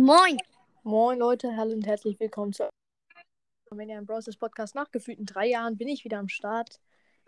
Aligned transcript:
Moin. 0.00 0.38
Moin 0.82 1.18
Leute, 1.18 1.54
hallo 1.58 1.74
und 1.74 1.86
herzlich 1.86 2.18
willkommen 2.18 2.54
zu 2.54 2.70
Mania 3.70 4.00
Bros. 4.00 4.34
Podcast. 4.34 4.74
Nach 4.74 4.90
gefühlten 4.90 5.26
drei 5.26 5.48
Jahren 5.48 5.76
bin 5.76 5.88
ich 5.88 6.06
wieder 6.06 6.18
am 6.18 6.30
Start. 6.30 6.80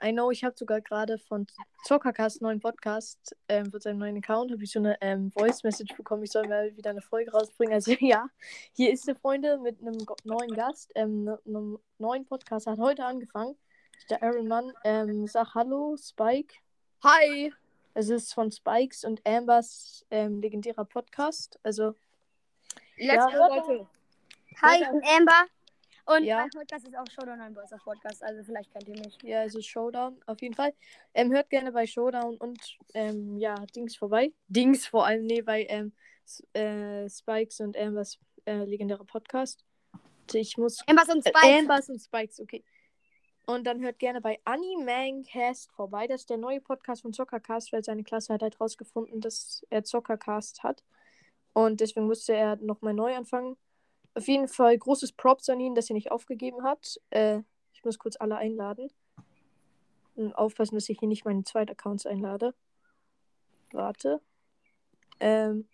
I 0.02 0.10
know, 0.10 0.30
ich 0.30 0.42
habe 0.42 0.56
sogar 0.56 0.80
gerade 0.80 1.18
von 1.18 1.46
Zockercast 1.84 2.40
neuen 2.40 2.60
Podcast 2.60 3.36
ähm, 3.50 3.70
für 3.70 3.78
seinen 3.78 3.98
neuen 3.98 4.16
Account 4.16 4.52
habe 4.52 4.64
ich 4.64 4.72
so 4.72 4.78
eine 4.78 4.96
ähm, 5.02 5.30
Voice 5.32 5.62
Message 5.64 5.94
bekommen. 5.98 6.22
Ich 6.22 6.32
soll 6.32 6.48
mal 6.48 6.74
wieder 6.74 6.88
eine 6.88 7.02
Folge 7.02 7.32
rausbringen. 7.32 7.74
Also 7.74 7.92
ja, 8.00 8.28
hier 8.72 8.90
ist 8.90 9.06
eine 9.06 9.18
Freunde 9.18 9.58
mit 9.58 9.78
einem 9.82 10.06
neuen 10.24 10.54
Gast, 10.54 10.92
ähm, 10.94 11.24
ne, 11.24 11.38
einem 11.44 11.78
neuen 11.98 12.24
Podcast 12.24 12.66
hat 12.66 12.78
heute 12.78 13.04
angefangen. 13.04 13.54
Der 14.08 14.22
Aaron 14.22 14.48
Mann 14.48 14.72
ähm, 14.84 15.26
sag 15.26 15.54
Hallo 15.54 15.94
Spike. 15.98 16.54
Hi. 17.04 17.52
Es 17.92 18.08
ist 18.08 18.32
von 18.32 18.50
Spikes 18.50 19.04
und 19.04 19.20
Ambers 19.26 20.06
ähm, 20.10 20.40
legendärer 20.40 20.86
Podcast. 20.86 21.60
Also 21.62 21.94
Let's 23.02 23.32
Ja, 23.32 23.46
Leute. 23.48 23.86
Hi, 24.62 24.80
ich 24.80 24.88
bin 24.88 25.02
Amber. 25.04 25.46
Und 26.04 26.24
Ja. 26.24 26.38
mein 26.38 26.50
Podcast 26.50 26.86
ist 26.86 26.96
auch 26.96 27.04
Showdown 27.10 27.40
ein 27.40 27.52
Boys 27.52 27.70
Podcast, 27.82 28.22
also 28.22 28.44
vielleicht 28.44 28.72
kennt 28.72 28.86
ihr 28.88 28.96
mich. 28.96 29.18
Ja, 29.22 29.42
es 29.44 29.56
ist 29.56 29.66
Showdown, 29.66 30.20
auf 30.26 30.40
jeden 30.40 30.54
Fall. 30.54 30.72
Ähm, 31.14 31.32
hört 31.32 31.50
gerne 31.50 31.72
bei 31.72 31.84
Showdown 31.86 32.36
und 32.36 32.60
ähm, 32.94 33.38
ja, 33.38 33.54
Dings 33.74 33.96
vorbei. 33.96 34.32
Dings 34.46 34.86
vor 34.86 35.04
allem, 35.06 35.24
nee, 35.26 35.42
bei 35.42 35.64
ähm, 35.68 35.92
äh, 36.54 37.08
Spikes 37.08 37.60
und 37.60 37.76
Ambers 37.76 38.18
äh, 38.44 38.64
legendärer 38.64 39.04
Podcast. 39.04 39.64
Ich 40.32 40.56
muss. 40.56 40.78
Ambers 40.86 41.08
und 41.08 41.26
Äh, 41.26 41.30
Spike. 41.30 41.58
Ambers 41.58 41.88
und 41.88 42.00
Spikes, 42.00 42.40
okay. 42.40 42.64
Und 43.46 43.64
dann 43.64 43.80
hört 43.80 43.98
gerne 43.98 44.20
bei 44.20 44.40
Animancast 44.44 45.72
vorbei. 45.72 46.06
Das 46.06 46.20
ist 46.22 46.30
der 46.30 46.36
neue 46.36 46.60
Podcast 46.60 47.02
von 47.02 47.12
Zockercast, 47.12 47.72
weil 47.72 47.82
seine 47.82 48.04
Klasse 48.04 48.32
hat 48.34 48.42
halt 48.42 48.60
rausgefunden, 48.60 49.20
dass 49.20 49.66
er 49.70 49.82
Zockercast 49.82 50.62
hat. 50.62 50.84
Und 51.54 51.80
deswegen 51.80 52.06
musste 52.06 52.34
er 52.34 52.56
nochmal 52.56 52.94
neu 52.94 53.14
anfangen. 53.14 53.56
Auf 54.14 54.28
jeden 54.28 54.48
Fall 54.48 54.76
großes 54.76 55.12
Props 55.12 55.48
an 55.48 55.60
ihn, 55.60 55.74
dass 55.74 55.90
er 55.90 55.94
nicht 55.94 56.10
aufgegeben 56.10 56.62
hat. 56.64 57.00
Äh, 57.10 57.40
ich 57.72 57.84
muss 57.84 57.98
kurz 57.98 58.16
alle 58.16 58.36
einladen. 58.36 58.90
Und 60.14 60.34
aufpassen, 60.34 60.74
dass 60.74 60.88
ich 60.88 60.98
hier 60.98 61.08
nicht 61.08 61.24
meine 61.24 61.44
zweiten 61.44 61.72
Accounts 61.72 62.06
einlade. 62.06 62.54
Warte. 63.72 64.20
Ähm, 65.20 65.66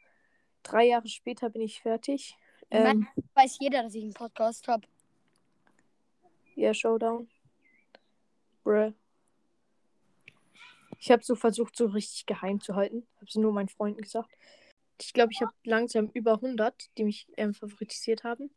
drei 0.62 0.86
Jahre 0.86 1.08
später 1.08 1.50
bin 1.50 1.62
ich 1.62 1.80
fertig. 1.80 2.36
Ähm, 2.70 3.08
Weiß 3.34 3.58
jeder, 3.60 3.82
dass 3.82 3.94
ich 3.94 4.04
einen 4.04 4.14
Podcast 4.14 4.68
habe. 4.68 4.86
ja, 6.54 6.74
Showdown. 6.74 7.28
Bruh. 8.62 8.92
Ich 11.00 11.10
habe 11.10 11.22
so 11.22 11.34
versucht, 11.34 11.76
so 11.76 11.86
richtig 11.86 12.26
geheim 12.26 12.60
zu 12.60 12.74
halten. 12.74 13.06
Habe 13.16 13.26
es 13.26 13.36
nur 13.36 13.52
meinen 13.52 13.68
Freunden 13.68 14.02
gesagt. 14.02 14.30
Ich 15.00 15.12
glaube, 15.12 15.32
ich 15.32 15.40
habe 15.40 15.52
langsam 15.64 16.10
über 16.14 16.34
100, 16.34 16.90
die 16.98 17.04
mich 17.04 17.26
ähm, 17.36 17.54
favoritisiert 17.54 18.24
haben. 18.24 18.50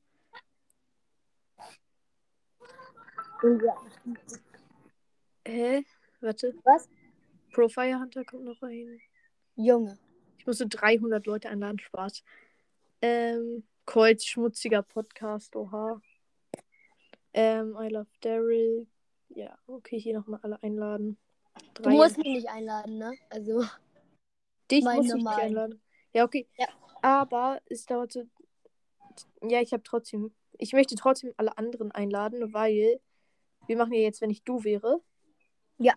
Hä? 5.47 5.83
Warte. 6.21 6.53
Was? 6.63 6.89
Profile 7.53 7.99
Hunter 7.99 8.23
kommt 8.23 8.45
noch 8.45 8.61
rein. 8.61 8.99
Junge. 9.55 9.97
Ich 10.37 10.45
musste 10.45 10.67
300 10.67 11.25
Leute 11.25 11.49
einladen. 11.49 11.79
Spaß. 11.79 12.23
Ähm, 13.01 13.63
Kreuz, 13.85 14.23
schmutziger 14.25 14.81
Podcast. 14.83 15.55
Oha. 15.55 16.01
Ähm, 17.33 17.75
I 17.79 17.87
love 17.89 18.09
Daryl. 18.21 18.87
Ja, 19.29 19.57
okay, 19.67 19.99
hier 19.99 20.17
nochmal 20.19 20.39
alle 20.43 20.61
einladen. 20.61 21.17
Du 21.73 21.83
Drei- 21.83 21.91
musst 21.91 22.17
mich 22.17 22.27
nicht 22.27 22.49
einladen, 22.49 22.97
ne? 22.97 23.13
Also. 23.29 23.63
Dich 24.69 24.83
muss 24.83 25.05
ich 25.05 25.13
nicht 25.13 25.27
einladen. 25.27 25.81
Ja, 26.13 26.23
okay. 26.23 26.47
Ja. 26.57 26.67
Aber 27.01 27.61
es 27.67 27.85
dauert 27.85 28.11
so. 28.11 28.23
Ja, 29.41 29.61
ich 29.61 29.73
habe 29.73 29.83
trotzdem. 29.83 30.33
Ich 30.57 30.73
möchte 30.73 30.95
trotzdem 30.95 31.33
alle 31.37 31.57
anderen 31.57 31.91
einladen, 31.91 32.53
weil 32.53 32.99
wir 33.67 33.77
machen 33.77 33.93
ja 33.93 34.01
jetzt, 34.01 34.21
wenn 34.21 34.29
ich 34.29 34.43
du 34.43 34.63
wäre. 34.63 35.01
Ja. 35.77 35.93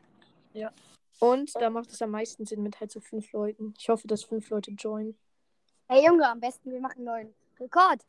Ja. 0.52 0.72
Und 1.20 1.54
da 1.56 1.70
macht 1.70 1.90
es 1.90 2.00
am 2.02 2.10
meisten 2.10 2.46
Sinn 2.46 2.62
mit 2.62 2.80
halt 2.80 2.90
so 2.90 3.00
fünf 3.00 3.32
Leuten. 3.32 3.74
Ich 3.78 3.88
hoffe, 3.88 4.06
dass 4.06 4.24
fünf 4.24 4.48
Leute 4.50 4.72
joinen. 4.72 5.18
Hey 5.88 6.06
Junge, 6.06 6.28
am 6.28 6.40
besten 6.40 6.72
wir 6.72 6.80
machen 6.80 6.98
einen 6.98 7.04
neuen 7.04 7.34
Rekord. 7.60 8.04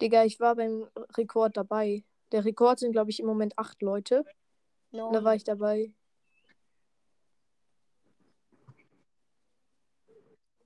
Digga, 0.00 0.24
ich 0.24 0.40
war 0.40 0.56
beim 0.56 0.88
Rekord 1.16 1.56
dabei. 1.56 2.04
Der 2.32 2.44
Rekord 2.44 2.78
sind, 2.78 2.92
glaube 2.92 3.10
ich, 3.10 3.20
im 3.20 3.26
Moment 3.26 3.58
acht 3.58 3.80
Leute. 3.82 4.24
No. 4.90 5.12
Da 5.12 5.22
war 5.24 5.34
ich 5.34 5.44
dabei. 5.44 5.92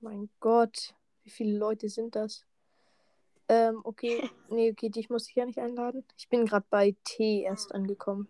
Mein 0.03 0.31
Gott, 0.39 0.95
wie 1.21 1.29
viele 1.29 1.55
Leute 1.55 1.87
sind 1.87 2.15
das? 2.15 2.43
Ähm, 3.47 3.81
okay. 3.83 4.29
Nee, 4.49 4.71
okay, 4.71 4.89
dich 4.89 5.09
muss 5.09 5.29
ich 5.29 5.35
ja 5.35 5.45
nicht 5.45 5.59
einladen. 5.59 6.03
Ich 6.17 6.27
bin 6.27 6.45
gerade 6.45 6.65
bei 6.69 6.95
T 7.05 7.43
erst 7.43 7.73
angekommen. 7.73 8.27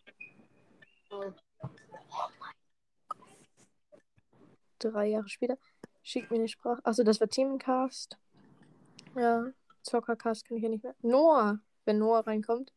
Drei 4.78 5.08
Jahre 5.08 5.30
später. 5.30 5.58
Schickt 6.04 6.30
mir 6.30 6.38
eine 6.38 6.48
Sprache. 6.48 6.82
Achso, 6.84 7.04
das 7.04 7.20
war 7.22 7.28
Teamcast. 7.28 8.18
Ja, 9.16 9.52
Zockercast 9.82 10.46
kann 10.46 10.58
ich 10.58 10.64
ja 10.64 10.70
nicht 10.70 10.84
mehr. 10.84 10.96
Noah, 11.02 11.60
wenn 11.86 11.98
Noah 11.98 12.28
reinkommt. 12.28 12.74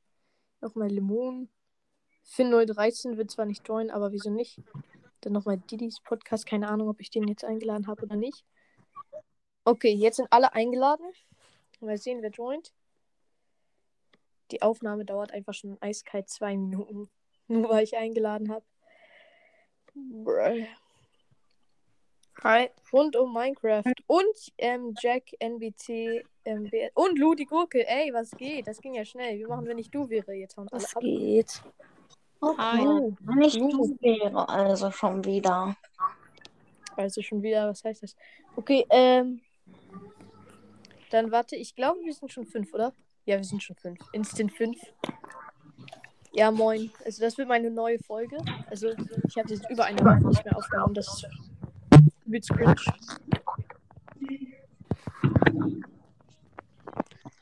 Nochmal 0.61 0.89
Lemon. 0.89 1.51
Finn013 2.25 3.17
wird 3.17 3.31
zwar 3.31 3.45
nicht 3.45 3.67
joinen, 3.69 3.91
aber 3.91 4.13
wieso 4.13 4.31
nicht? 4.31 4.63
Dann 5.21 5.33
nochmal 5.33 5.59
Didis 5.59 6.01
Podcast. 6.01 6.47
Keine 6.47 6.69
Ahnung, 6.69 6.89
ob 6.89 7.01
ich 7.01 7.11
den 7.11 7.29
jetzt 7.29 7.45
eingeladen 7.45 7.89
habe 7.89 8.03
oder 8.05 8.17
nicht. 8.17 8.45
Okay, 9.65 9.93
jetzt 9.93 10.17
sind 10.17 10.29
alle 10.31 10.53
eingeladen. 10.55 11.07
Mal 11.81 11.99
sehen, 11.99 12.23
wer 12.23 12.31
joint. 12.31 12.73
Die 14.51 14.63
Aufnahme 14.63 15.05
dauert 15.05 15.33
einfach 15.33 15.55
schon 15.55 15.79
eiskalt 15.81 16.29
zwei 16.29 16.57
Minuten. 16.57 17.09
Nur 17.49 17.69
weil 17.71 17.85
ich 17.85 17.97
eingeladen 17.97 18.51
habe. 18.51 18.65
Hi. 22.43 22.71
Rund 22.93 23.17
um 23.17 23.33
Minecraft. 23.33 23.95
Und 24.07 24.53
ähm, 24.59 24.95
Jack, 25.01 25.25
NBC, 25.39 26.25
ähm, 26.45 26.71
und 26.95 27.19
Lou 27.19 27.35
die 27.35 27.47
Gurke. 27.47 27.87
Ey, 27.87 28.13
was 28.13 28.31
geht? 28.33 28.67
Das 28.67 28.81
ging 28.81 28.95
ja 28.95 29.05
schnell. 29.05 29.39
Wir 29.39 29.49
machen, 29.49 29.67
wenn 29.67 29.79
ich 29.79 29.91
du 29.91 30.09
wäre. 30.09 30.35
Jetzt 30.35 30.57
hauen 30.57 30.69
alle 30.71 30.83
Was 30.83 30.95
ab. 30.95 31.03
geht? 31.03 31.63
Hi. 32.43 32.83
Lu. 32.83 33.17
Wenn 33.21 33.43
ich 33.43 33.55
Lu. 33.57 33.71
du 33.71 33.97
wäre, 34.01 34.49
also 34.49 34.91
schon 34.91 35.25
wieder. 35.25 35.77
Also 36.97 37.23
schon 37.23 37.43
wieder, 37.43 37.69
was 37.69 37.85
heißt 37.85 38.03
das? 38.03 38.17
Okay, 38.57 38.87
ähm. 38.91 39.41
Dann 41.11 41.31
warte, 41.31 41.57
ich 41.57 41.75
glaube, 41.75 42.01
wir 42.03 42.13
sind 42.13 42.33
schon 42.33 42.47
fünf, 42.47 42.73
oder? 42.75 42.93
Ja, 43.25 43.37
wir 43.37 43.45
sind 43.45 43.63
schon 43.63 43.77
fünf. 43.77 43.99
Instant 44.13 44.53
fünf. 44.53 44.79
Ja, 46.33 46.51
moin. 46.51 46.91
Also 47.05 47.23
das 47.23 47.39
wird 47.39 47.49
meine 47.49 47.71
neue 47.71 47.99
Folge. 48.01 48.37
Also 48.69 48.91
ich 49.29 49.37
habe 49.37 49.49
jetzt 49.49 49.71
über 49.71 49.85
eine 49.85 50.01
Woche 50.01 50.27
nicht 50.29 50.45
mehr 50.45 50.57
aufgenommen. 50.57 50.95
Das 50.95 51.25
übelst 52.27 52.51
cringe. 52.51 52.75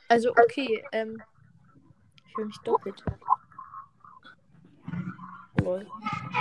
Also 0.08 0.30
okay, 0.30 0.84
ähm. 0.92 1.22
Ich 2.32 2.36
höre 2.38 2.46
mich 2.46 2.58
doppelt. 2.64 3.04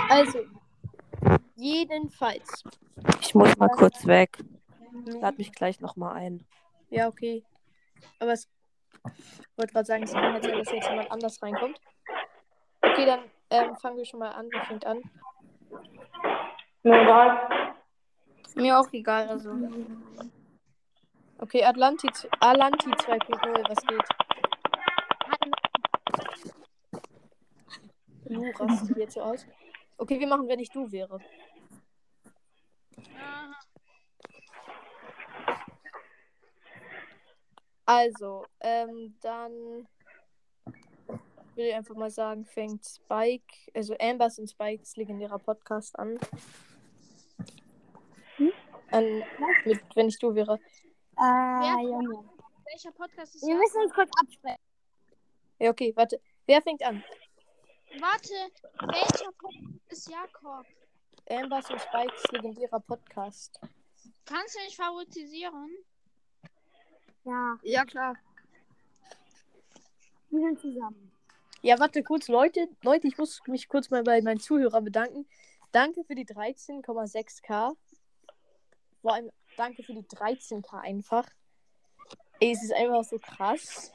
Also, 0.08 0.38
jedenfalls. 1.54 2.64
Ich 3.24 3.34
muss 3.36 3.56
mal 3.56 3.68
kurz 3.68 4.06
weg. 4.06 4.38
Lad 5.20 5.38
mich 5.38 5.52
gleich 5.52 5.80
nochmal 5.80 6.16
ein. 6.16 6.44
Ja, 6.90 7.06
okay. 7.06 7.44
Aber 8.18 8.32
es 8.32 8.48
ich 9.04 9.58
wollte 9.58 9.72
gerade 9.72 9.86
sagen, 9.86 10.02
es 10.02 10.12
kann 10.12 10.32
halt 10.32 10.44
sein, 10.44 10.58
dass 10.58 10.72
jetzt 10.72 10.88
jemand 10.88 11.10
anders 11.10 11.42
reinkommt. 11.42 11.80
Okay, 12.80 13.06
dann 13.06 13.20
ähm, 13.50 13.76
fangen 13.76 13.96
wir 13.96 14.04
schon 14.04 14.20
mal 14.20 14.30
an. 14.30 14.48
Wer 14.50 14.64
fängt 14.64 14.86
an? 14.86 15.00
Mir 18.54 18.78
auch 18.78 18.92
egal, 18.92 19.28
also. 19.28 19.50
Okay, 21.38 21.64
Atlanti, 21.64 22.08
Alanti 22.40 22.90
2.0, 22.90 23.68
was 23.68 23.86
geht? 23.86 24.02
Lu 28.26 28.50
rastet 28.58 28.96
jetzt 28.96 29.14
so 29.14 29.22
aus. 29.22 29.46
Okay, 29.96 30.18
wir 30.18 30.26
machen, 30.26 30.48
wenn 30.48 30.58
ich 30.58 30.70
du 30.70 30.90
wäre. 30.90 31.20
Also, 37.94 38.46
ähm, 38.60 39.14
dann 39.20 39.86
will 41.54 41.66
ich 41.66 41.74
einfach 41.74 41.94
mal 41.94 42.08
sagen, 42.08 42.46
fängt 42.46 42.86
Spike, 42.86 43.70
also 43.74 43.94
Ambers 44.00 44.38
und 44.38 44.48
Spikes 44.48 44.96
legendärer 44.96 45.38
Podcast 45.38 45.98
an. 45.98 46.18
an 48.90 49.22
mit, 49.66 49.82
wenn 49.94 50.08
ich 50.08 50.18
du 50.18 50.34
wäre. 50.34 50.58
Ah, 51.16 51.78
Junge. 51.82 52.24
Welcher 52.64 52.92
Podcast 52.92 53.34
ist 53.34 53.46
Wir 53.46 53.56
müssen 53.56 53.82
uns 53.82 53.92
kurz 53.92 54.10
absprechen. 54.18 54.62
Ja, 55.58 55.70
okay, 55.70 55.92
warte. 55.94 56.18
Wer 56.46 56.62
fängt 56.62 56.82
an? 56.82 57.04
Warte, 58.00 58.32
welcher 58.90 59.32
Podcast 59.32 59.90
ist 59.90 60.10
Jakob? 60.10 60.64
Ambers 61.28 61.70
und 61.70 61.78
Spikes 61.78 62.22
legendärer 62.32 62.80
Podcast. 62.80 63.60
Kannst 64.24 64.56
du 64.56 64.60
mich 64.64 64.76
favoritisieren? 64.76 65.76
Ja, 67.24 67.58
Ja, 67.62 67.84
klar. 67.84 68.16
wir 70.30 70.40
sind 70.40 70.60
zusammen. 70.60 71.12
Ja, 71.62 71.78
warte 71.78 72.02
kurz, 72.02 72.28
Leute. 72.28 72.68
Leute, 72.82 73.06
ich 73.06 73.16
muss 73.18 73.40
mich 73.46 73.68
kurz 73.68 73.90
mal 73.90 74.02
bei 74.02 74.20
meinen 74.22 74.40
Zuhörern 74.40 74.84
bedanken. 74.84 75.28
Danke 75.70 76.02
für 76.04 76.14
die 76.16 76.26
13,6k. 76.26 77.76
Vor 79.00 79.14
allem 79.14 79.30
danke 79.56 79.82
für 79.84 79.94
die 79.94 80.02
13k 80.02 80.80
einfach. 80.80 81.28
Ey, 82.40 82.50
es 82.52 82.62
ist 82.64 82.72
einfach 82.72 83.04
so 83.04 83.18
krass. 83.18 83.92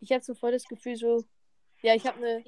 Ich 0.00 0.12
habe 0.12 0.22
so 0.22 0.34
voll 0.34 0.52
das 0.52 0.64
Gefühl, 0.64 0.96
so, 0.96 1.24
ja, 1.82 1.94
ich 1.94 2.06
habe 2.06 2.18
eine 2.18 2.44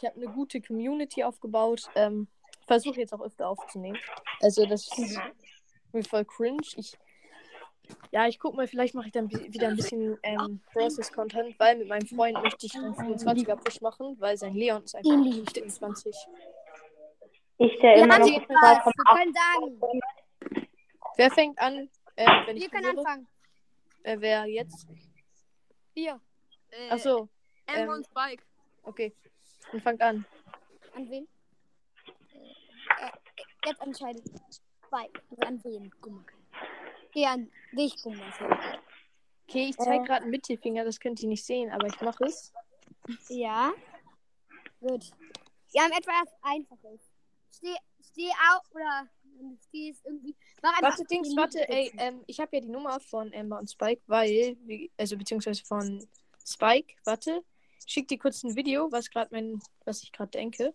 ich 0.00 0.04
habe 0.04 0.16
eine 0.16 0.32
gute 0.32 0.60
Community 0.62 1.24
aufgebaut. 1.24 1.90
Ähm, 1.94 2.28
Versuche 2.66 3.00
jetzt 3.00 3.12
auch 3.12 3.20
öfter 3.20 3.48
aufzunehmen. 3.48 3.98
Also 4.40 4.64
das 4.64 4.86
ist 4.96 5.18
mir 5.92 6.04
voll 6.04 6.24
cringe. 6.24 6.62
Ich 6.76 6.96
ja, 8.10 8.26
ich 8.26 8.38
guck 8.38 8.54
mal, 8.54 8.66
vielleicht 8.66 8.94
mache 8.94 9.06
ich 9.06 9.12
dann 9.12 9.30
wieder 9.30 9.68
ein 9.68 9.76
bisschen 9.76 10.18
ähm, 10.22 10.60
Process-Content, 10.72 11.58
weil 11.58 11.78
mit 11.78 11.88
meinem 11.88 12.06
Freund 12.06 12.40
möchte 12.42 12.66
ich 12.66 12.74
einen 12.74 12.94
25er-Push 12.94 13.80
machen, 13.80 14.16
weil 14.18 14.36
sein 14.36 14.54
Leon 14.54 14.82
ist 14.82 14.94
einfach 14.94 15.16
nicht 15.16 15.54
20. 15.70 16.14
Ich 17.58 17.72
stehe 17.74 17.96
Wir 17.96 18.04
immer 18.04 18.18
noch. 18.18 18.26
Wir 18.26 18.40
2,8. 18.40 18.92
können 19.16 19.34
sagen. 19.34 20.00
Wer 21.16 21.30
fängt 21.30 21.58
an? 21.58 21.88
Äh, 22.16 22.26
wenn 22.46 22.56
ich 22.56 22.62
Wir 22.62 22.70
können 22.70 22.98
anfangen. 22.98 23.26
Äh, 24.04 24.16
wer 24.20 24.46
jetzt? 24.46 24.86
Hier. 25.94 26.20
Äh, 26.70 26.90
Achso, 26.90 27.28
Emma 27.66 27.80
ähm, 27.80 27.88
und 27.98 28.06
Spike. 28.06 28.42
okay. 28.84 29.12
Dann 29.72 29.80
fangt 29.80 30.00
an. 30.00 30.24
An 30.94 31.10
wen? 31.10 31.28
Äh, 32.34 33.06
äh, 33.06 33.10
jetzt 33.66 33.82
entscheidet 33.82 34.24
Spike. 34.26 35.20
Also 35.30 35.42
an 35.42 35.64
wen? 35.64 35.90
Guck 36.00 36.12
mal. 36.12 36.24
Geh 37.18 37.26
an 37.26 37.50
dich, 37.72 38.04
mal. 38.04 38.78
Okay, 39.48 39.70
ich 39.70 39.76
zeige 39.76 40.04
gerade 40.04 40.22
einen 40.22 40.30
Mittelfinger, 40.30 40.84
das 40.84 41.00
könnt 41.00 41.20
ihr 41.20 41.28
nicht 41.28 41.44
sehen, 41.44 41.68
aber 41.72 41.88
ich 41.88 42.00
mache 42.00 42.26
es. 42.26 42.52
Ja. 43.28 43.72
Gut. 44.78 45.10
Wir 45.72 45.82
haben 45.82 45.90
etwas 45.90 46.28
Einfaches. 46.42 47.00
Steh, 47.52 47.74
steh 48.08 48.28
auf 48.52 48.72
oder 48.72 49.08
stehst 49.66 50.06
irgendwie. 50.06 50.36
Mach 50.62 50.70
einfach 50.76 50.90
Warte, 50.90 51.04
Dings, 51.06 51.34
warte, 51.34 51.68
ey, 51.68 51.90
ähm, 51.98 52.22
ich 52.28 52.38
habe 52.38 52.54
ja 52.54 52.60
die 52.62 52.68
Nummer 52.68 53.00
von 53.00 53.32
Emma 53.32 53.58
und 53.58 53.68
Spike, 53.68 54.02
weil, 54.06 54.56
also 54.96 55.16
beziehungsweise 55.16 55.64
von 55.64 56.06
Spike, 56.46 56.94
warte, 57.04 57.42
schick 57.84 58.06
dir 58.06 58.18
kurz 58.20 58.44
ein 58.44 58.54
Video, 58.54 58.92
was 58.92 59.10
gerade 59.10 59.34
mein, 59.34 59.60
was 59.84 60.04
ich 60.04 60.12
gerade 60.12 60.30
denke. 60.30 60.72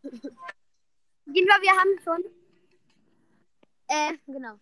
Gehen 0.00 0.22
wir, 1.26 1.34
wir 1.34 1.72
haben 1.72 2.00
schon. 2.02 2.24
Äh, 3.88 4.14
genau. 4.26 4.58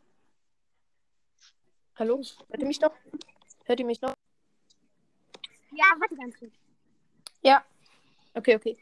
Hallo? 1.97 2.21
Hört 2.49 2.61
ihr 2.61 2.67
mich 2.67 2.81
noch? 2.81 2.93
Hört 3.67 3.79
ihr 3.79 3.87
mich 3.87 4.01
noch? 4.01 4.15
Ja, 5.71 5.85
warte 5.99 6.17
ganz 6.17 6.37
kurz. 6.37 6.53
Ja. 7.43 7.65
Okay, 8.35 8.57
okay. 8.57 8.77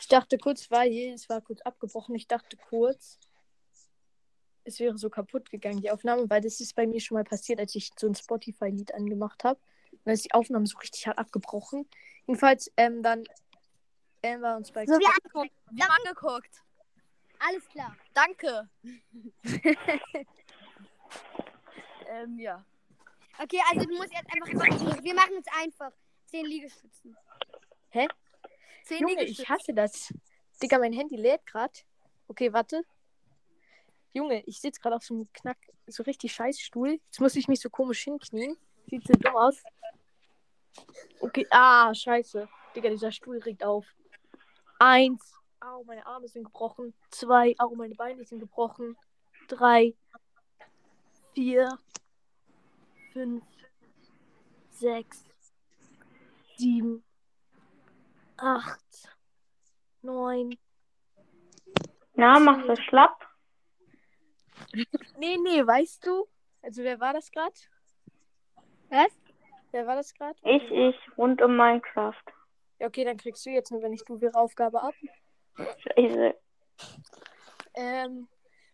Ich 0.00 0.08
dachte 0.08 0.36
kurz, 0.36 0.68
weil 0.70 0.92
es 1.14 1.28
war 1.28 1.40
kurz 1.42 1.60
abgebrochen, 1.60 2.14
ich 2.16 2.26
dachte 2.26 2.56
kurz, 2.56 3.18
es 4.64 4.80
wäre 4.80 4.98
so 4.98 5.10
kaputt 5.10 5.48
gegangen, 5.50 5.80
die 5.80 5.90
Aufnahme, 5.92 6.28
weil 6.28 6.40
das 6.40 6.60
ist 6.60 6.74
bei 6.74 6.86
mir 6.86 7.00
schon 7.00 7.16
mal 7.16 7.24
passiert, 7.24 7.60
als 7.60 7.74
ich 7.76 7.90
so 7.96 8.08
ein 8.08 8.14
Spotify-Lied 8.14 8.94
angemacht 8.94 9.44
habe. 9.44 9.60
Und 9.92 10.00
dann 10.04 10.14
ist 10.14 10.24
die 10.24 10.32
Aufnahme 10.32 10.66
so 10.66 10.78
richtig 10.78 11.06
hart 11.06 11.18
abgebrochen. 11.18 11.88
Jedenfalls, 12.26 12.70
ähm, 12.76 13.02
dann 13.02 13.24
Amber 14.24 14.56
und 14.56 14.66
Spike. 14.66 14.92
So, 14.92 14.98
wir 14.98 15.08
haben 15.08 15.50
Wir 15.70 15.84
haben 15.84 16.04
angeguckt. 16.04 16.62
alles 17.38 17.68
klar. 17.68 17.96
Danke. 18.12 18.68
ähm, 22.10 22.38
ja. 22.38 22.64
Okay, 23.38 23.60
also 23.70 23.86
du 23.86 23.96
musst 23.96 24.12
jetzt 24.12 24.28
einfach. 24.32 25.02
Wir 25.02 25.14
machen 25.14 25.34
es 25.38 25.46
einfach. 25.62 25.92
Zehn 26.26 26.44
Liegestützen. 26.44 27.16
Zehn 28.84 29.00
Junge, 29.00 29.20
Liegestütze. 29.20 29.42
ich 29.42 29.48
hasse 29.48 29.74
das. 29.74 30.12
Digga, 30.62 30.78
mein 30.78 30.92
Handy 30.92 31.16
lädt 31.16 31.46
gerade. 31.46 31.72
Okay, 32.28 32.52
warte. 32.52 32.84
Junge, 34.12 34.42
ich 34.46 34.60
sitze 34.60 34.80
gerade 34.80 34.96
auf 34.96 35.04
so 35.04 35.14
einem 35.14 35.32
Knack, 35.32 35.58
so 35.86 36.02
richtig 36.02 36.32
scheiß 36.32 36.60
Stuhl. 36.60 37.00
Jetzt 37.06 37.20
muss 37.20 37.36
ich 37.36 37.48
mich 37.48 37.60
so 37.60 37.70
komisch 37.70 38.02
hinknien. 38.04 38.56
Sieht 38.88 39.06
so 39.06 39.12
dumm 39.14 39.36
aus. 39.36 39.62
Okay, 41.20 41.46
ah, 41.50 41.94
scheiße. 41.94 42.48
Digga, 42.74 42.90
dieser 42.90 43.12
Stuhl 43.12 43.38
regt 43.38 43.64
auf. 43.64 43.86
Eins. 44.78 45.34
Au, 45.60 45.84
meine 45.84 46.04
Arme 46.06 46.28
sind 46.28 46.44
gebrochen. 46.44 46.94
Zwei. 47.10 47.54
Au, 47.58 47.74
meine 47.74 47.94
Beine 47.94 48.24
sind 48.24 48.40
gebrochen. 48.40 48.96
Drei. 49.48 49.94
Vier. 51.34 51.78
Fünf. 53.12 53.44
Sechs. 54.70 55.24
Sieben. 56.56 57.04
Acht. 58.36 59.16
Neun. 60.02 60.56
Na, 62.14 62.38
machst 62.38 62.68
du 62.68 62.76
schlapp? 62.76 63.26
Nee, 65.18 65.36
nee, 65.38 65.66
weißt 65.66 66.06
du? 66.06 66.26
Also, 66.62 66.82
wer 66.82 67.00
war 67.00 67.12
das 67.12 67.30
gerade? 67.30 67.54
Was? 68.90 69.12
Wer 69.72 69.86
war 69.86 69.96
das 69.96 70.14
gerade? 70.14 70.38
Ich, 70.42 70.70
ich, 70.70 70.96
rund 71.16 71.40
um 71.42 71.56
Minecraft. 71.56 72.22
Ja, 72.78 72.86
okay, 72.86 73.04
dann 73.04 73.16
kriegst 73.16 73.44
du 73.46 73.50
jetzt, 73.50 73.70
nur 73.70 73.82
wenn 73.82 73.92
ich 73.92 74.04
du 74.04 74.18
ihre 74.18 74.34
Aufgabe 74.34 74.82
ab. 74.82 74.94
Scheiße. 75.56 76.34
Ähm, 77.74 78.28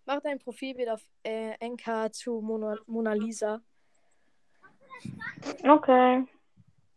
mach 0.05 0.21
dein 0.21 0.39
Profilbild 0.39 0.89
auf 0.89 1.03
äh, 1.25 1.55
NK 1.67 2.15
zu 2.15 2.41
Mona, 2.41 2.77
Mona 2.87 3.13
Lisa. 3.13 3.61
Okay. 5.63 6.25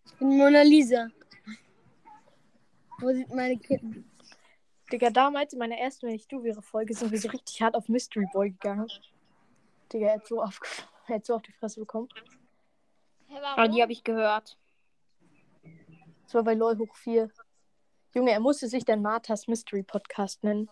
Ich 0.05 0.13
bin 0.15 0.37
Mona 0.37 0.61
Lisa. 0.61 1.07
Wo 2.99 3.07
sind 3.07 3.33
meine 3.33 3.57
Kippen? 3.57 4.09
Digga, 4.91 5.09
damals 5.09 5.53
in 5.53 5.59
meiner 5.59 5.77
ersten, 5.77 6.07
wenn 6.07 6.15
ich 6.15 6.27
du 6.27 6.43
wäre 6.43 6.61
Folge, 6.61 6.93
sind 6.93 7.11
wir 7.11 7.19
so 7.19 7.29
richtig 7.29 7.61
hart 7.61 7.75
auf 7.75 7.87
Mystery 7.89 8.25
Boy 8.33 8.49
gegangen. 8.51 8.87
Digga, 9.93 10.07
er 10.07 10.13
hat 10.15 10.27
so, 10.27 10.41
auf, 10.41 10.59
er 11.07 11.15
hat 11.15 11.25
so 11.25 11.35
auf 11.35 11.41
die 11.43 11.51
Fresse 11.53 11.79
bekommen. 11.79 12.09
Hä, 13.27 13.35
Ah, 13.41 13.57
warum? 13.57 13.71
die 13.71 13.81
habe 13.81 13.91
ich 13.91 14.03
gehört. 14.03 14.57
Das 16.23 16.33
war 16.33 16.43
bei 16.43 16.53
LOL 16.55 16.77
hoch 16.79 16.95
4. 16.95 17.29
Junge, 18.15 18.31
er 18.31 18.39
musste 18.39 18.67
sich 18.67 18.85
dann 18.85 19.01
Marthas 19.03 19.47
Mystery 19.47 19.83
Podcast 19.83 20.43
nennen. 20.43 20.69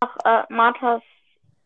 Ach, 0.00 0.16
äh, 0.24 0.44
Marthas 0.52 1.02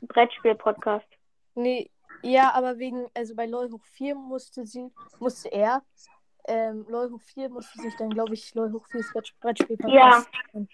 Brettspiel-Podcast. 0.03 1.07
Nee, 1.55 1.91
ja, 2.23 2.53
aber 2.55 2.79
wegen, 2.79 3.07
also 3.15 3.35
bei 3.35 3.47
LOL 3.47 3.71
hoch 3.73 3.85
4 3.85 4.15
musste 4.15 4.67
sie, 4.67 4.91
musste 5.19 5.51
er, 5.53 5.83
ähm, 6.49 6.87
LOL 6.89 7.11
hoch 7.13 7.21
4 7.23 7.49
musste 7.49 7.81
sich 7.81 7.95
dann, 7.97 8.11
glaube 8.11 8.35
ich, 8.35 8.55
LOL 8.55 8.73
hoch 8.73 8.87
4 8.89 9.03
Brett- 9.13 9.35
Brettspiel 9.41 9.77
Ja. 9.89 10.25
nennen. 10.53 10.69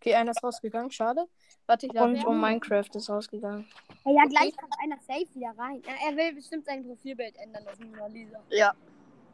Okay, 0.00 0.14
einer 0.14 0.30
ist 0.30 0.42
rausgegangen, 0.42 0.90
schade. 0.90 1.26
Warte, 1.66 1.86
ich 1.86 1.92
lade 1.92 2.14
Und 2.14 2.24
um 2.24 2.40
Minecraft 2.40 2.88
ist 2.94 3.10
rausgegangen. 3.10 3.66
Ja, 4.06 4.12
ja 4.12 4.24
gleich 4.24 4.56
kommt 4.56 4.74
einer 4.82 4.96
safe 5.00 5.26
wieder 5.34 5.52
rein. 5.58 5.82
Ja, 5.86 5.92
er 6.08 6.16
will 6.16 6.34
bestimmt 6.34 6.64
sein 6.64 6.82
Profilbild 6.84 7.36
ändern 7.36 7.66
auf 7.68 7.78
Mona 7.78 8.06
Lisa. 8.06 8.42
Ja. 8.48 8.74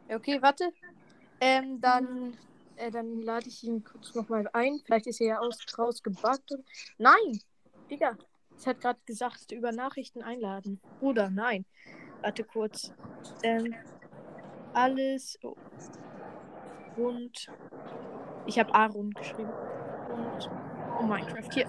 Okay, 0.09 0.41
warte. 0.41 0.71
Ähm, 1.39 1.79
dann, 1.79 2.37
äh, 2.75 2.91
dann 2.91 3.21
lade 3.21 3.47
ich 3.47 3.63
ihn 3.63 3.83
kurz 3.83 4.13
nochmal 4.13 4.47
ein. 4.53 4.81
Vielleicht 4.83 5.07
ist 5.07 5.21
er 5.21 5.27
ja 5.27 5.39
aus, 5.39 5.57
rausgebuggt. 5.77 6.51
und- 6.51 6.65
Nein! 6.97 7.39
Digga, 7.89 8.17
es 8.57 8.67
hat 8.67 8.81
gerade 8.81 8.99
gesagt, 9.05 9.51
über 9.51 9.71
Nachrichten 9.71 10.21
einladen. 10.21 10.81
Bruder, 10.99 11.29
nein. 11.29 11.65
Warte 12.21 12.43
kurz. 12.43 12.91
Ähm, 13.43 13.75
alles 14.73 15.37
oh. 15.43 15.55
rund. 16.97 17.47
Ich 18.45 18.57
habe 18.59 18.73
A-Rund 18.73 19.15
geschrieben. 19.15 19.51
Und 20.09 20.49
oh, 20.99 21.03
Minecraft. 21.03 21.53
Hier. 21.53 21.67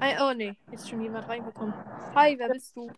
Ein, 0.00 0.16
oh 0.20 0.32
nee, 0.34 0.56
jetzt 0.70 0.82
ist 0.82 0.90
schon 0.90 1.02
jemand 1.02 1.28
reingekommen. 1.28 1.74
Hi, 2.14 2.38
wer 2.38 2.48
bist 2.48 2.76
du? 2.76 2.90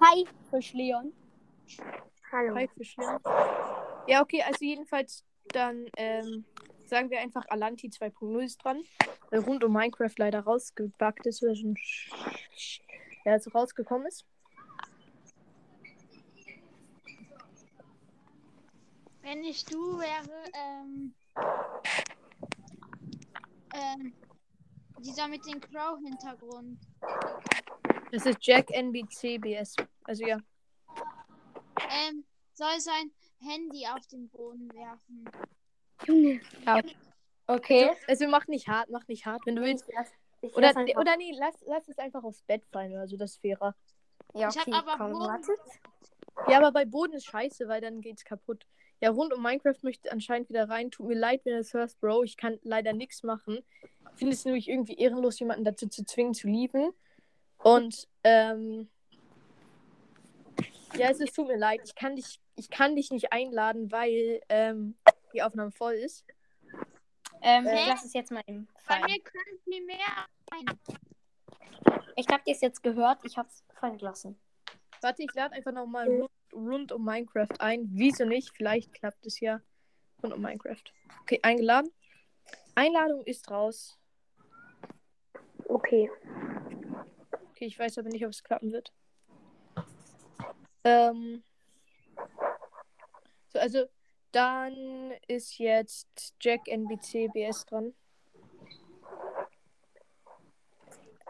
Hi, 0.00 0.24
Fisch 0.50 0.72
Leon. 0.72 1.12
Hallo. 2.32 2.54
Hi, 2.54 2.68
Fischlein. 2.68 3.18
Ja, 4.06 4.20
okay, 4.22 4.42
also 4.42 4.64
jedenfalls 4.64 5.24
dann 5.48 5.86
ähm, 5.96 6.44
sagen 6.86 7.10
wir 7.10 7.20
einfach 7.20 7.44
Alanti 7.48 7.88
2.0 7.88 8.44
ist 8.44 8.64
dran. 8.64 8.82
Weil 9.30 9.40
rund 9.40 9.64
um 9.64 9.72
Minecraft 9.72 10.12
leider 10.18 10.40
rausgebuggt 10.40 11.26
ist, 11.26 11.42
oder 11.42 11.54
schon 11.56 11.74
sch- 11.74 12.12
sch- 12.56 12.80
ja, 13.24 13.32
also 13.32 13.50
rausgekommen 13.50 14.06
ist. 14.06 14.24
Wenn 19.22 19.42
ich 19.42 19.64
du 19.64 19.98
wäre, 19.98 20.44
ähm, 20.54 21.12
ähm, 23.74 24.12
dieser 25.00 25.26
mit 25.26 25.44
dem 25.46 25.60
Crow-Hintergrund. 25.60 26.78
Das 28.12 28.24
ist 28.24 28.38
Jack 28.40 28.70
NBCBS. 28.70 29.74
Also 30.04 30.24
ja. 30.24 30.38
Ähm, 31.90 32.24
soll 32.54 32.78
sein 32.78 33.10
Handy 33.40 33.84
auf 33.88 34.06
den 34.06 34.28
Boden 34.28 34.72
werfen. 34.72 35.28
Junge. 36.04 36.40
Okay. 37.46 37.90
Also 38.08 38.26
mach 38.28 38.46
nicht 38.48 38.68
hart, 38.68 38.90
mach 38.90 39.06
nicht 39.08 39.24
hart, 39.24 39.40
wenn 39.46 39.56
du 39.56 39.62
willst. 39.62 39.88
Ich 39.88 39.94
lass, 39.94 40.10
ich 40.42 40.56
Oder, 40.56 40.74
oder 41.00 41.16
nee, 41.16 41.32
lass, 41.36 41.54
lass 41.66 41.88
es 41.88 41.98
einfach 41.98 42.22
aufs 42.24 42.42
Bett 42.42 42.64
fallen 42.66 42.92
oder 42.92 43.06
so, 43.06 43.16
das 43.16 43.32
ist 43.32 43.40
fairer. 43.40 43.74
ja, 44.34 44.48
Ich 44.48 44.56
hab 44.56 44.66
okay, 44.66 44.76
aber 44.76 44.96
komm, 44.96 45.12
Boden. 45.12 45.26
wartet. 45.28 45.58
Ja, 46.48 46.58
aber 46.58 46.72
bei 46.72 46.84
Boden 46.84 47.14
ist 47.14 47.26
scheiße, 47.26 47.66
weil 47.68 47.80
dann 47.80 48.00
geht's 48.00 48.24
kaputt. 48.24 48.66
Ja, 49.00 49.10
rund 49.10 49.32
um 49.32 49.42
Minecraft 49.42 49.76
möchte 49.82 50.10
anscheinend 50.10 50.48
wieder 50.48 50.68
rein. 50.68 50.90
Tut 50.90 51.06
mir 51.06 51.14
leid, 51.14 51.42
wenn 51.44 51.52
du 51.52 51.58
das 51.58 51.72
hörst, 51.72 52.00
Bro. 52.00 52.24
Ich 52.24 52.36
kann 52.36 52.58
leider 52.62 52.92
nichts 52.92 53.22
machen. 53.22 53.58
Ich 54.12 54.18
finde 54.18 54.34
es 54.34 54.44
nämlich 54.44 54.68
irgendwie 54.68 54.96
ehrenlos, 54.98 55.38
jemanden 55.38 55.64
dazu 55.64 55.88
zu 55.88 56.04
zwingen, 56.04 56.34
zu 56.34 56.48
lieben. 56.48 56.90
Und, 57.58 58.08
ähm. 58.24 58.88
Ja, 60.94 61.10
es, 61.10 61.20
es 61.20 61.32
tut 61.32 61.46
mir 61.48 61.58
leid. 61.58 61.80
Ich 61.84 61.94
kann 61.94 62.16
dich, 62.16 62.40
ich 62.56 62.70
kann 62.70 62.96
dich 62.96 63.10
nicht 63.10 63.32
einladen, 63.32 63.92
weil 63.92 64.40
ähm, 64.48 64.96
die 65.36 65.42
Aufnahme 65.42 65.70
voll 65.70 65.94
ist. 65.94 66.24
Ähm, 67.42 67.66
ich 67.66 67.86
lass 67.86 68.04
es 68.04 68.14
jetzt 68.14 68.32
mal 68.32 68.42
im 68.46 68.66
Bei 68.88 68.94
Fallen. 68.94 69.04
mir 69.04 69.20
können 69.20 69.58
viel 69.64 69.84
mehr 69.84 70.26
rein. 70.50 70.78
Ich 72.16 72.26
hab 72.28 72.40
es 72.46 72.62
jetzt 72.62 72.82
gehört, 72.82 73.20
ich 73.24 73.36
hab's 73.36 73.62
fallen 73.74 73.98
gelassen. 73.98 74.38
Warte, 75.02 75.22
ich 75.22 75.34
lade 75.34 75.54
einfach 75.54 75.72
nochmal 75.72 76.08
rund, 76.08 76.30
rund 76.54 76.92
um 76.92 77.04
Minecraft 77.04 77.60
ein. 77.60 77.86
Wieso 77.92 78.24
nicht? 78.24 78.56
Vielleicht 78.56 78.94
klappt 78.94 79.26
es 79.26 79.38
ja 79.40 79.60
rund 80.22 80.32
um 80.32 80.40
Minecraft. 80.40 80.82
Okay, 81.22 81.38
eingeladen. 81.42 81.92
Einladung 82.74 83.22
ist 83.24 83.50
raus. 83.50 83.98
Okay. 85.68 86.10
Okay, 87.50 87.66
ich 87.66 87.78
weiß 87.78 87.98
aber 87.98 88.08
nicht, 88.08 88.24
ob 88.24 88.30
es 88.32 88.42
klappen 88.42 88.72
wird. 88.72 88.92
Ähm. 90.84 91.42
So, 93.48 93.58
also, 93.58 93.86
dann 94.36 95.14
ist 95.28 95.56
jetzt 95.58 96.34
Jack 96.42 96.68
NBC 96.68 97.32
BS 97.32 97.64
dran. 97.64 97.94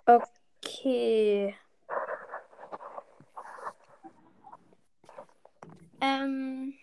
Okay. 0.04 1.54
Ähm, 6.00 6.74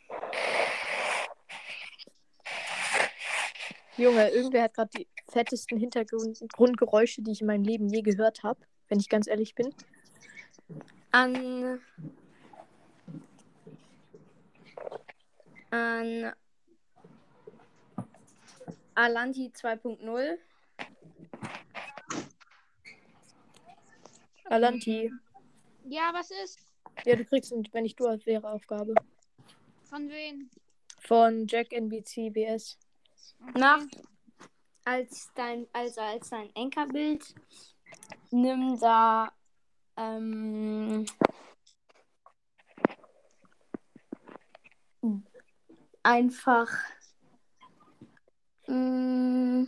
Junge, 3.97 4.29
irgendwer 4.29 4.63
hat 4.63 4.73
gerade 4.75 4.91
die 4.97 5.07
fettesten 5.29 5.77
Hintergrundgeräusche, 5.77 7.21
die 7.21 7.31
ich 7.31 7.41
in 7.41 7.47
meinem 7.47 7.65
Leben 7.65 7.89
je 7.89 8.01
gehört 8.01 8.43
habe, 8.43 8.61
wenn 8.87 9.01
ich 9.01 9.09
ganz 9.09 9.27
ehrlich 9.27 9.55
bin. 9.55 9.75
an. 11.11 11.81
An. 15.73 16.31
Alanti 18.93 19.51
2.0. 19.51 20.37
Alanti. 24.45 25.11
Ja, 25.85 26.11
was 26.13 26.29
ist? 26.29 26.59
Ja, 27.05 27.15
du 27.15 27.25
kriegst, 27.25 27.51
wenn 27.71 27.85
ich 27.85 27.95
du 27.95 28.05
als 28.05 28.23
wäre, 28.27 28.47
Aufgabe. 28.51 28.93
Von 29.85 30.09
wem? 30.09 30.51
Von 30.99 31.47
Jack 31.47 31.73
NBC 31.73 32.29
BS. 32.29 32.77
Nach. 33.55 33.81
Als 34.85 35.31
dein, 35.33 35.65
also 35.73 36.01
als 36.01 36.29
dein 36.29 36.55
Enkerbild. 36.55 37.33
Nimm 38.29 38.79
da. 38.79 39.31
Ähm, 39.97 41.07
einfach. 46.03 46.69
mm, 48.67 49.65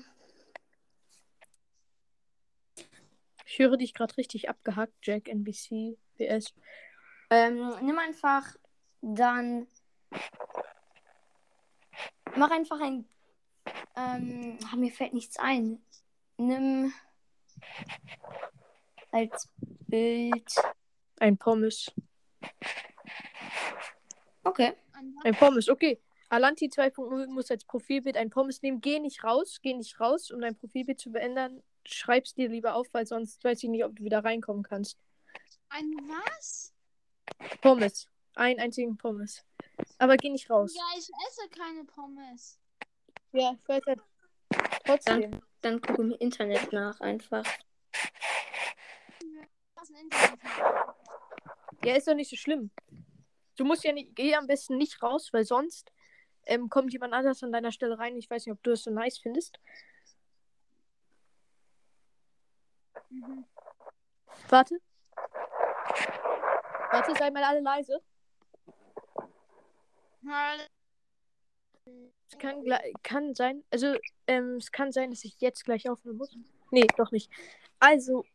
Ich 3.55 3.59
höre 3.59 3.77
dich 3.77 3.93
gerade 3.93 4.17
richtig 4.17 4.49
abgehackt, 4.49 4.93
Jack 5.01 5.29
NBC 5.29 5.97
BS. 6.17 6.53
Ähm, 7.29 7.73
nimm 7.81 7.97
einfach 7.97 8.43
dann. 9.01 9.67
Mach 12.35 12.51
einfach 12.51 12.81
ein. 12.81 13.07
Ähm, 13.95 14.59
ah, 14.69 14.75
mir 14.75 14.91
fällt 14.91 15.13
nichts 15.13 15.39
ein. 15.39 15.81
Nimm 16.35 16.93
als 19.11 19.49
Bild. 19.87 20.53
Ein 21.21 21.37
Pommes. 21.37 21.89
Okay. 24.43 24.73
Ein 25.23 25.35
Pommes, 25.35 25.69
okay. 25.69 26.01
Alanti 26.29 26.67
2.0 26.67 27.27
muss 27.27 27.51
als 27.51 27.65
Profilbild 27.65 28.17
ein 28.17 28.29
Pommes 28.29 28.61
nehmen. 28.61 28.81
Geh 28.81 28.99
nicht 28.99 29.23
raus, 29.23 29.59
geh 29.61 29.73
nicht 29.73 29.99
raus, 29.99 30.31
um 30.31 30.41
dein 30.41 30.55
Profilbild 30.55 30.99
zu 30.99 31.11
beändern. 31.11 31.61
Schreib's 31.85 32.33
dir 32.33 32.49
lieber 32.49 32.75
auf, 32.75 32.87
weil 32.93 33.05
sonst 33.05 33.43
weiß 33.43 33.63
ich 33.63 33.69
nicht, 33.69 33.85
ob 33.85 33.95
du 33.95 34.03
wieder 34.03 34.23
reinkommen 34.23 34.63
kannst. 34.63 34.97
Ein 35.69 35.91
was? 36.07 36.73
Pommes. 37.61 38.07
Ein 38.35 38.59
einzigen 38.59 38.97
Pommes. 38.97 39.43
Aber 39.97 40.17
geh 40.17 40.29
nicht 40.29 40.49
raus. 40.49 40.73
Ja, 40.75 40.97
ich 40.97 41.09
esse 41.27 41.49
keine 41.49 41.83
Pommes. 41.85 42.59
Ja, 43.31 43.55
ich 43.61 43.67
weiß 43.67 43.83
halt. 43.85 43.99
Trotzdem. 44.85 45.41
Dann 45.61 45.81
guck 45.81 45.99
im 45.99 46.11
Internet 46.13 46.71
nach 46.73 46.99
einfach. 47.01 47.45
Ja, 51.83 51.95
ist 51.95 52.07
doch 52.07 52.15
nicht 52.15 52.29
so 52.29 52.35
schlimm. 52.35 52.71
Du 53.55 53.63
musst 53.63 53.83
ja 53.83 53.93
nicht, 53.93 54.15
geh 54.15 54.35
am 54.35 54.47
besten 54.47 54.77
nicht 54.77 55.01
raus, 55.01 55.29
weil 55.31 55.45
sonst 55.45 55.91
ähm, 56.45 56.69
kommt 56.69 56.93
jemand 56.93 57.13
anders 57.13 57.43
an 57.43 57.51
deiner 57.51 57.71
Stelle 57.71 57.97
rein. 57.97 58.17
Ich 58.17 58.29
weiß 58.29 58.45
nicht, 58.45 58.53
ob 58.53 58.63
du 58.63 58.71
das 58.71 58.83
so 58.83 58.91
nice 58.91 59.17
findest. 59.17 59.59
Mhm. 63.09 63.45
Warte. 64.49 64.79
Warte, 66.91 67.13
seid 67.17 67.33
mal 67.33 67.43
alle 67.43 67.61
leise. 67.61 68.01
Es 72.29 72.37
kann, 72.39 72.63
kann 73.03 73.35
sein, 73.35 73.63
also 73.71 73.95
ähm, 74.27 74.55
es 74.55 74.71
kann 74.71 74.91
sein, 74.91 75.11
dass 75.11 75.23
ich 75.23 75.39
jetzt 75.39 75.65
gleich 75.65 75.87
aufnehmen 75.89 76.17
muss. 76.17 76.35
Nee, 76.71 76.87
doch 76.97 77.11
nicht. 77.11 77.29
Also, 77.79 78.25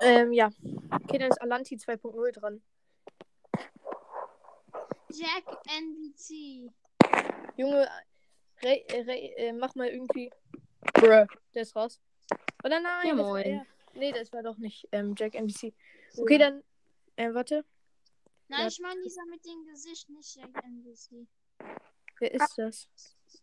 ähm, 0.00 0.32
ja. 0.32 0.50
Okay, 0.90 1.18
dann 1.18 1.30
ist 1.30 1.40
Alanti 1.40 1.76
2.0 1.76 2.32
dran. 2.32 2.62
Jack 5.10 5.44
NBC. 5.68 6.70
Junge, 7.56 7.88
äh, 8.62 8.66
Ray, 8.66 9.32
äh, 9.36 9.52
mach 9.52 9.74
mal 9.74 9.88
irgendwie. 9.88 10.30
Bruh, 10.94 11.26
der 11.54 11.62
ist 11.62 11.74
raus. 11.76 12.00
Oder 12.64 12.80
nein, 12.80 13.06
Ja, 13.08 13.14
das 13.14 13.26
moin. 13.26 13.44
er. 13.44 13.66
Nee, 13.94 14.12
das 14.12 14.32
war 14.32 14.42
doch 14.42 14.58
nicht 14.58 14.86
ähm, 14.92 15.14
Jack 15.16 15.34
NBC. 15.34 15.72
Okay, 16.18 16.38
dann, 16.38 16.62
äh, 17.16 17.32
warte. 17.32 17.64
Nein, 18.48 18.60
Ja. 18.60 18.66
ich 18.68 18.80
meine 18.80 19.00
dieser 19.02 19.24
mit 19.26 19.44
dem 19.44 19.64
Gesicht, 19.66 20.08
nicht 20.10 20.36
Jack 20.36 20.50
NBC. 20.64 21.26
Wer 22.18 22.32
ist 22.34 22.56
das? 22.58 22.88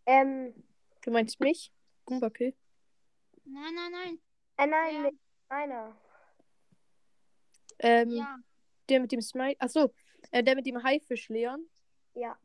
Ähm, 0.06 0.54
Du 1.02 1.10
meinst 1.10 1.38
mich? 1.40 1.70
Gumbakill? 2.06 2.54
Nein, 3.44 3.74
nein, 3.74 3.92
nein. 3.92 4.18
äh, 4.56 4.66
nein, 4.66 5.04
Ja. 5.04 5.10
einer. 5.48 5.96
Ähm, 7.78 8.10
Ja. 8.10 8.38
der 8.88 9.00
mit 9.00 9.12
dem 9.12 9.20
Smile. 9.20 9.56
Achso, 9.58 9.92
äh, 10.30 10.42
der 10.42 10.54
mit 10.56 10.66
dem 10.66 10.82
Haifisch, 10.82 11.28
Leon. 11.28 11.68
Ja. 12.14 12.38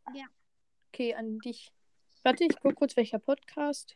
Okay, 0.91 1.13
an 1.13 1.39
dich. 1.39 1.71
Warte, 2.23 2.43
ich 2.43 2.59
guck 2.59 2.75
kurz, 2.75 2.95
welcher 2.97 3.19
Podcast. 3.19 3.95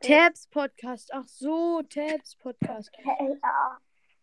Tabs 0.00 0.46
Podcast. 0.48 1.12
Ach 1.12 1.26
so, 1.28 1.82
Tabs 1.82 2.36
Podcast. 2.36 2.90
Ja. 3.04 3.80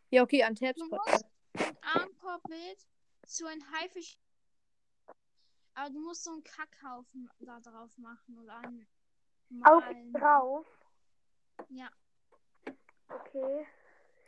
Ja, 0.09 0.23
okay, 0.23 0.43
an 0.43 0.55
Tabs 0.55 0.79
Du 0.79 0.89
Podcast. 0.89 1.25
musst 1.53 1.67
ein 1.67 1.77
Armkorbbild 1.81 2.85
zu 3.25 3.45
einem 3.45 3.63
Haifisch. 3.71 4.19
Aber 5.75 5.89
du 5.91 5.99
musst 5.99 6.23
so 6.23 6.31
einen 6.31 6.43
Kackhaufen 6.43 7.29
da 7.39 7.59
drauf 7.59 7.97
machen 7.97 8.37
oder 8.39 8.57
einen 8.57 8.87
Auf 9.63 9.83
drauf. 10.13 10.67
Ja. 11.69 11.89
Okay. 13.07 13.65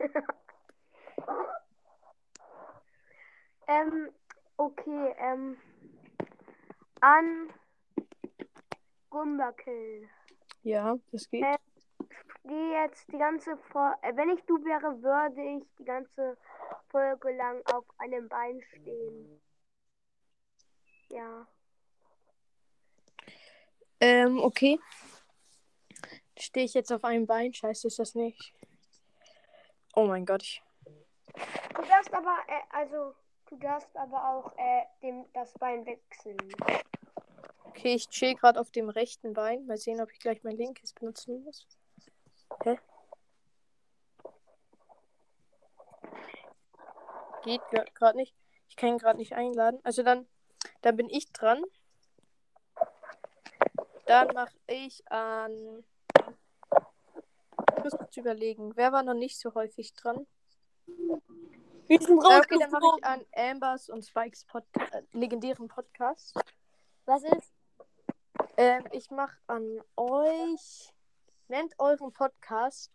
ähm, 3.68 4.10
okay, 4.58 5.16
ähm. 5.18 5.58
An 7.02 7.52
Gumbakill. 9.10 10.08
Ja, 10.64 10.98
das 11.12 11.30
geht. 11.30 11.44
Äh, 11.44 11.58
Die 12.44 12.72
jetzt 12.74 13.12
die 13.12 13.18
ganze 13.18 13.58
Folge, 13.58 13.98
äh, 14.04 14.16
wenn 14.16 14.30
ich 14.30 14.44
du 14.46 14.64
wäre, 14.64 15.02
würde 15.02 15.42
ich 15.58 15.64
die 15.78 15.86
ganze 15.86 16.38
Folge 16.90 17.36
lang 17.36 17.62
auf 17.74 17.86
einem 17.98 18.30
Bein 18.30 18.62
stehen. 18.62 19.42
Ja. 21.10 21.48
Ähm, 24.00 24.40
okay. 24.40 24.80
Stehe 26.38 26.66
ich 26.66 26.74
jetzt 26.74 26.92
auf 26.92 27.04
einem 27.04 27.28
Bein? 27.28 27.54
Scheiße, 27.54 27.88
ist 27.88 28.00
das 28.00 28.16
nicht. 28.16 28.54
Oh 29.96 30.06
mein 30.06 30.26
Gott, 30.26 30.44
ich. 30.44 30.64
Du 31.76 31.82
darfst 31.84 32.14
aber, 32.14 32.38
äh, 32.48 32.62
also, 32.72 33.14
Du 33.52 33.58
darfst 33.58 33.94
aber 33.98 34.30
auch 34.30 34.58
äh, 34.58 34.84
dem, 35.04 35.26
das 35.34 35.52
Bein 35.60 35.86
wechseln. 35.86 36.38
Okay, 37.66 37.96
ich 37.96 38.08
chill 38.08 38.34
gerade 38.34 38.58
auf 38.58 38.72
dem 38.72 38.88
rechten 38.88 39.34
Bein. 39.34 39.66
Mal 39.66 39.76
sehen, 39.76 40.00
ob 40.00 40.10
ich 40.10 40.20
gleich 40.20 40.42
mein 40.44 40.56
linkes 40.56 40.94
benutzen 40.94 41.44
muss. 41.44 41.68
Hä? 42.64 42.80
Geht 47.44 47.62
gerade 47.94 48.18
nicht. 48.18 48.34
Ich 48.70 48.78
kann 48.78 48.90
ihn 48.90 48.98
gerade 48.98 49.18
nicht 49.18 49.34
einladen. 49.34 49.82
Also 49.84 50.02
dann, 50.02 50.26
dann 50.82 50.96
bin 50.96 51.10
ich 51.10 51.34
dran. 51.34 51.62
Dann 54.06 54.34
mache 54.34 54.56
ich 54.68 55.04
an. 55.12 55.84
Ich 57.82 57.86
muss 57.86 57.98
kurz 57.98 58.18
überlegen. 58.18 58.76
Wer 58.76 58.92
war 58.92 59.02
noch 59.02 59.16
nicht 59.16 59.40
so 59.40 59.56
häufig 59.56 59.94
dran? 59.96 60.28
Wir 61.88 62.00
sind 62.00 62.22
Ja, 62.24 62.38
okay, 62.38 62.58
dann 62.60 62.70
mache 62.70 62.86
ich 62.98 63.04
an 63.04 63.26
Ambers 63.36 63.90
und 63.90 64.06
Spikes 64.06 64.46
Podca 64.46 64.84
äh, 64.92 65.02
legendären 65.14 65.68
Podcast. 65.68 66.40
Was 67.06 67.24
ist? 67.24 67.52
Ähm, 68.58 68.84
ich 68.92 69.10
mache 69.10 69.36
an 69.48 69.82
euch. 69.98 70.94
Nennt 71.48 71.74
euren 71.80 72.14
Podcast, 72.14 72.92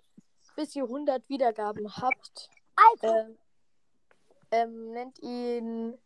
bis 0.54 0.76
ihr 0.76 0.84
100 0.84 1.28
Wiedergaben 1.28 1.96
habt. 1.96 2.48
Alter! 2.76 3.26
Ähm, 3.26 3.38
ähm, 4.52 4.92
nennt 4.92 5.18
ihn 5.18 5.98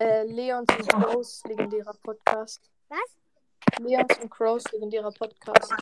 äh, 0.00 0.24
Leons 0.24 0.66
und 0.68 0.88
Crows 0.88 1.44
legendärer 1.44 1.94
Podcast. 2.02 2.60
Was? 2.88 3.16
Leons 3.78 4.18
und 4.20 4.30
Crows 4.30 4.64
legendärer 4.72 5.12
Podcast. 5.12 5.72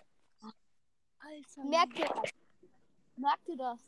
Alter. 1.31 1.65
Merkt 1.65 1.99
ihr 1.99 2.07
das? 2.07 2.31
Merkt 3.17 3.49
ihr 3.49 3.57
das? 3.57 3.81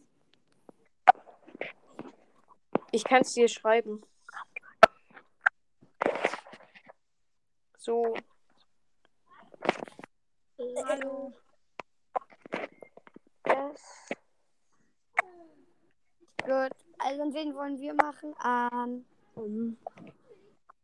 Ich 2.92 3.04
kann 3.04 3.22
es 3.22 3.32
dir 3.32 3.48
schreiben. 3.48 4.02
So, 7.78 8.14
Hallo. 10.86 11.32
Das. 13.42 14.08
Gut. 16.42 16.72
Also 16.98 17.22
an 17.22 17.34
wen 17.34 17.54
wollen 17.54 17.78
wir 17.80 17.94
machen? 17.94 18.34
An. 18.38 19.04
um, 19.34 19.76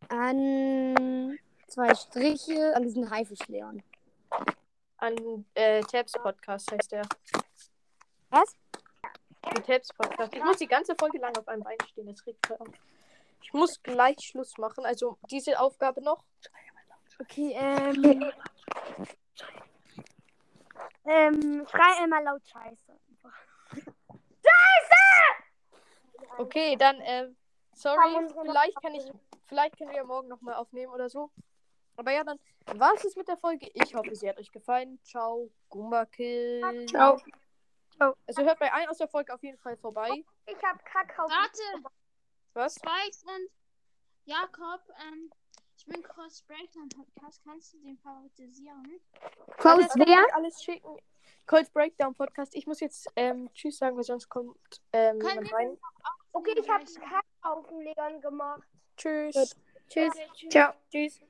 an 0.09 1.39
zwei 1.69 1.95
Striche 1.95 2.75
an 2.75 2.83
diesen 2.83 3.09
Haifisch-Leon. 3.11 3.83
An 4.99 5.45
äh, 5.55 5.81
Tabs 5.83 6.13
Podcast 6.13 6.71
heißt 6.71 6.93
der. 6.93 7.03
Was? 8.31 8.55
Die 9.57 9.63
Tabs 9.63 9.93
Podcast. 9.95 10.35
Ich 10.35 10.45
muss 10.45 10.59
die 10.59 10.67
ganze 10.67 10.95
Folge 10.99 11.19
lang 11.19 11.37
auf 11.37 11.49
einem 11.49 11.63
Bein 11.63 11.79
stehen. 11.89 12.07
Das 12.07 12.27
regt 12.27 12.47
voll 12.47 12.57
auf. 12.59 12.69
Ich 13.43 13.53
muss 13.53 13.83
gleich 13.83 14.19
Schluss 14.21 14.59
machen. 14.59 14.85
Also 14.85 15.19
diese 15.31 15.59
Aufgabe 15.59 16.03
noch. 16.03 16.23
Okay, 17.21 17.53
ähm. 17.57 18.31
ähm, 21.07 21.67
schrei 21.69 22.05
immer 22.05 22.23
laut 22.23 22.47
Scheiße. 22.47 22.93
Okay, 26.39 26.77
dann, 26.77 27.01
ähm, 27.03 27.37
sorry, 27.75 28.29
vielleicht 28.43 28.81
kann 28.81 28.95
ich, 28.95 29.11
vielleicht 29.47 29.77
können 29.77 29.91
wir 29.91 29.97
ja 29.97 30.05
morgen 30.05 30.29
nochmal 30.29 30.55
aufnehmen 30.55 30.93
oder 30.93 31.09
so. 31.09 31.31
Aber 31.99 32.13
ja, 32.13 32.23
dann 32.23 32.39
war 32.79 32.95
es 32.95 33.17
mit 33.17 33.27
der 33.27 33.37
Folge. 33.37 33.69
Ich 33.75 33.93
hoffe, 33.93 34.15
sie 34.15 34.29
hat 34.29 34.39
euch 34.39 34.53
gefallen. 34.53 35.01
Ciao, 35.03 35.51
Gumbakill. 35.69 36.87
Ciao. 36.87 37.21
Also 38.25 38.43
hört 38.45 38.61
bei 38.61 38.73
allen 38.73 38.89
aus 38.89 38.99
der 38.99 39.09
Folge 39.09 39.35
auf 39.35 39.43
jeden 39.43 39.59
Fall 39.59 39.77
vorbei. 39.77 40.25
Ich 40.47 40.63
hab 40.63 40.85
Kakao. 40.85 41.29
Warte, 41.29 41.89
Was? 42.55 42.77
Spikes 42.77 43.25
und 43.25 43.51
Jakob, 44.27 44.81
ähm, 45.09 45.29
ich 45.77 45.87
bin 45.87 46.01
Cross 46.01 46.43
Breakdown 46.43 46.89
Podcast. 46.89 47.43
Kannst 47.45 47.75
du 47.75 47.79
den 47.79 47.99
Das 48.05 49.57
kann 49.59 49.81
wer? 49.97 50.25
ich 50.29 50.35
alles 50.35 50.63
schicken. 50.63 50.97
Cold 51.47 51.73
Breakdown 51.73 52.15
Podcast. 52.15 52.55
Ich 52.55 52.69
muss 52.69 52.79
jetzt 52.79 53.11
ähm, 53.17 53.51
Tschüss 53.55 53.79
sagen, 53.79 53.97
weil 53.97 54.05
sonst 54.05 54.29
kommt 54.29 54.57
ähm, 54.93 55.21
jemand 55.21 55.53
rein. 55.53 55.77
Okay, 56.31 56.55
ich 56.57 56.71
hab 56.71 56.85
Kakao 56.85 57.59
auf 57.59 57.67
den 57.67 57.81
Leon 57.81 58.21
gemacht. 58.21 58.69
Tschüss. 58.97 59.57
Tschüss. 59.89 60.13
Ciao. 60.49 60.75
Tschüss. 60.93 61.21